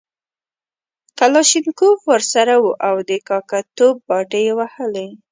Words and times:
کلاشینکوف 1.19 1.97
ورسره 2.11 2.55
وو 2.61 2.71
او 2.87 2.95
د 3.09 3.11
کاکه 3.27 3.59
توب 3.77 3.95
باټې 4.09 4.39
یې 4.47 4.53
وهلې. 4.59 5.07